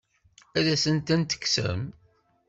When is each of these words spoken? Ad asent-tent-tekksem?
Ad 0.57 0.65
asent-tent-tekksem? 0.73 1.81